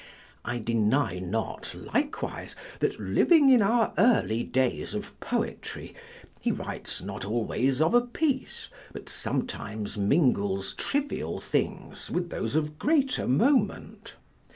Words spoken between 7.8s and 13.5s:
of a piece, but sometimes mingles trivial things with those of greater